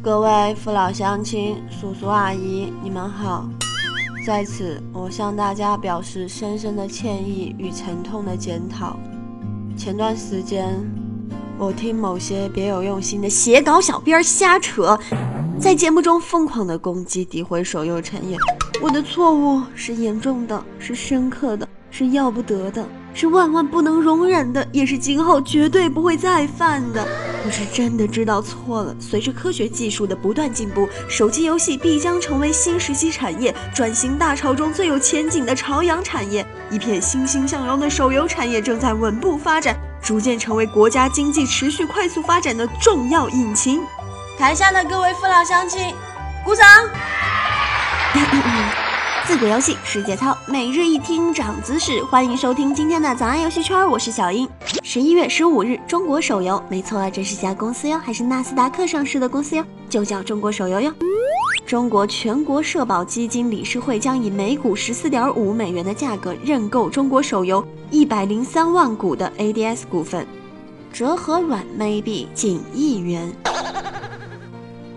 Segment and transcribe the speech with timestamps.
[0.00, 3.48] 各位父老乡亲、叔叔阿姨，你们好！
[4.24, 8.96] 在此，我向大家表示深深的歉意与沉痛的检讨。
[9.76, 10.72] 前段时间，
[11.58, 14.96] 我听某些别有用心的写稿小编瞎扯，
[15.58, 18.38] 在节目中疯狂的攻击、诋毁手游产业。
[18.80, 22.86] 我的错误是严重的，是深刻的，是要不得的。
[23.14, 27.04] 是万万不能容忍的，也是今后绝对不会再犯的。
[27.44, 28.94] 我是真的知道错了。
[29.00, 36.46] 随着科学技术的不断进步，手机游戏必将成为新时期产业转型大潮中最有前景的朝阳产业。
[36.70, 43.80] 一片欣欣向荣的手游产业正在稳步发展，逐渐成为国家经济持续快速发展的重要引擎。
[44.38, 45.94] 台下的各位父老乡亲，
[46.44, 46.66] 鼓掌！
[49.28, 52.02] 自古游戏是节操，每日一听长姿势。
[52.04, 54.48] 欢迎收听今天的早安游戏圈，我是小英。
[54.82, 60.90] 十一月十五日，中国手游，没错，这是家公司哟，还是纳斯达克上市的公司哟，就叫中国手游哟。
[61.66, 70.26] 中国全国社保基金理事会将以每股十四点五美元的价格认购中国手游一百零三万股的 ADS 股份，
[70.90, 73.30] 折合软妹币近亿元。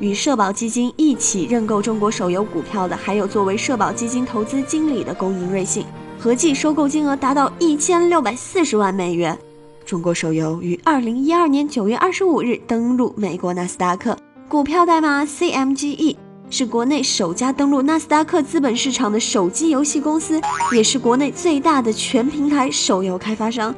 [0.00, 5.84] 与社保基金一起认购中国手游股票的，还有作为社保基金投资经理的工银瑞信，
[6.18, 9.36] 合计收购金额达到一千六百四十万美元。
[9.84, 14.16] 中国手游于二零一二年九月二十五日登陆美国纳斯达克，
[14.48, 16.16] 股票代码 CMGE，
[16.50, 20.40] 是国内首家登陆纳斯达克资本市场的手机游戏公司，
[20.76, 23.74] 也是国内最大的全平台手游开发商。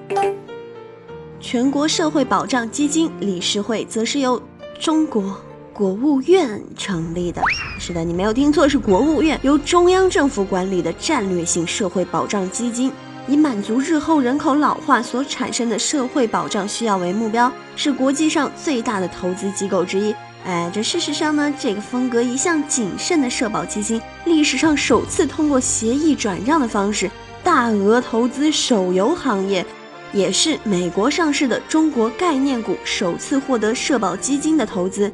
[1.38, 4.42] 全国社会保障基金理事会则是由
[4.78, 5.34] 中国。
[5.80, 7.40] 国务院成立的，
[7.78, 12.92] 是的，你没有听错，是国务院，由中央政府管理的战略性社会保障基金，
[13.26, 20.14] 以满足日后人口老化所产生的社会保障需要为目标，是国际上最大的投资机构之一。
[20.44, 27.10] 哎，这事实上呢，这个风格一向谨慎的社保基金，历史上首次通过协议转让的方式
[27.42, 29.64] 大额投资手游行业，
[30.12, 35.10] 也是美国上市的中国概念股首次获得社保基金的投资。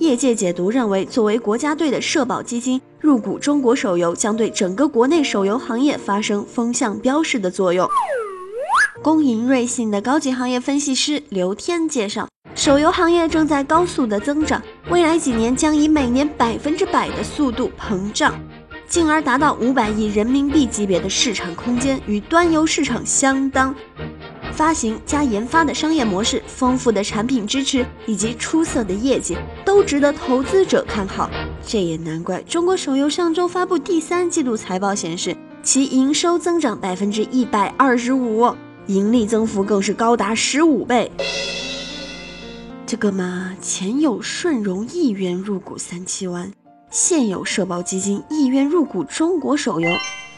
[0.00, 7.86] 业界解读认为，作为国家队的社保基金入股中国手游，将对整个国内手游行业发生风向标式的作用。
[9.02, 18.32] 工银瑞信的高级行业分析师刘天介绍，手游行业正在高速的增长，未来几年将以每年百分之百的速度膨胀，
[18.88, 23.74] 进而达到五百亿人民币级别的市场空间，与端游市场相当。
[24.60, 29.34] 发行加研发的商业模式、丰富的产品支持以及出色的业绩，
[29.64, 31.30] 都值得投资者看好。
[31.66, 38.54] 这也难怪中国手游上周发布第三季度财报显示，其营收增长百分之一百二十五，
[38.86, 41.10] 盈利增幅更是高达十五倍。
[42.84, 46.52] 这个嘛，前有顺荣亿元入股三七湾，
[46.90, 49.88] 现有社保基金亿元入股中国手游。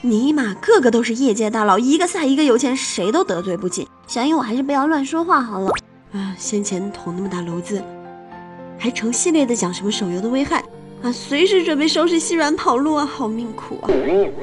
[0.05, 3.87] 尼玛，个个都是业界大佬，一个赛一个有钱，谁都得罪不起。
[4.09, 5.71] 小英，我还是不要乱说话好了。
[6.13, 7.81] 啊，先前捅那么大篓子，
[8.77, 10.61] 还成系列的讲什么手游的危害
[11.03, 13.87] 啊，随时准备收拾细软跑路啊，好命苦啊。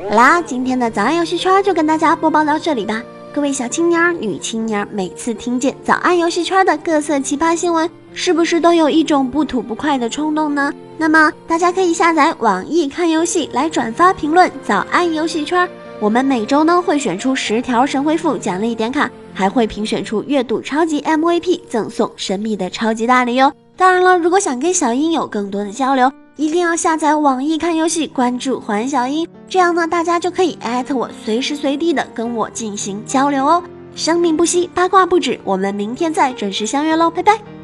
[0.10, 3.04] 好啦，今天的早安游戏圈就跟大家播报到这里吧。
[3.36, 10.74] 各位小青年儿、女青年儿，每次听见早安游戏圈的各色奇葩新闻，是不是都有一种不吐不快的冲动呢？
[10.98, 15.68] 那么大家可以下载网易看游戏来转发评论早安游戏圈。
[16.00, 23.54] 我们每周呢会选出十条神回复奖励点卡，还会评选出月度超级 MVP，赠送神秘的超级大礼哦。
[23.76, 33.64] 当然了，如果想跟小英有更多的交流，一定要下载网易看游戏，关注环小英，这样呢大家就可以艾特我，随时随地的跟我进行交流哦。
[33.96, 37.59] 生命不息，八卦不止，我们明天再准时相约喽，拜拜。